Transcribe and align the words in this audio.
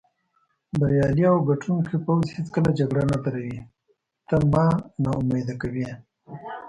بریالی 0.79 1.23
او 1.31 1.37
ګټوونکی 1.49 1.97
پوځ 2.05 2.25
هېڅکله 2.37 2.69
جګړه 2.79 3.03
نه 3.11 3.17
دروي، 3.25 3.57
ته 4.27 4.35
ما 4.53 4.67
نا 5.03 5.11
امیده 5.19 5.55
کوې. 5.61 5.89